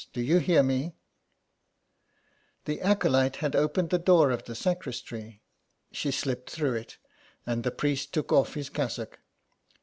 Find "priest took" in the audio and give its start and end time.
7.69-8.31